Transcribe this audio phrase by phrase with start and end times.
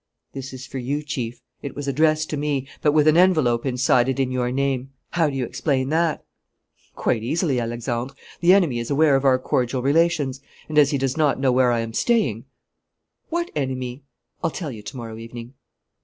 [0.33, 1.43] "This is for you, Chief.
[1.61, 4.89] It was addressed to me, but with an envelope inside it in your name.
[5.11, 6.25] How do you explain that?"
[6.95, 8.15] "Quite easily, Alexandre.
[8.39, 11.71] The enemy is aware of our cordial relations; and, as he does not know where
[11.71, 12.45] I am staying"
[13.29, 14.01] "What enemy?"
[14.43, 15.53] "I'll tell you to morrow evening."